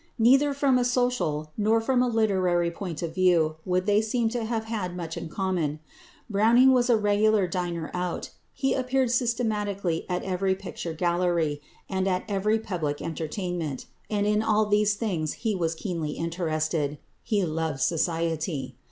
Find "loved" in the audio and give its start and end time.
17.45-17.79